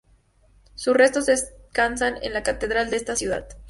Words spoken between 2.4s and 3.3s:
catedral de esa